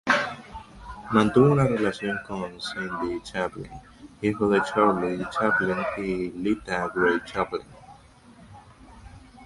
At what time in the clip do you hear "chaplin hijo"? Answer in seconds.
3.21-4.49